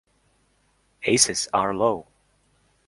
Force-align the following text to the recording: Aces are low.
Aces 1.03 1.47
are 1.53 1.75
low. 1.75 2.07